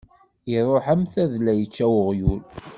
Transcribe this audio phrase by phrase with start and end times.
[0.55, 2.41] Iṛuḥ am tadla yečča uɣyul.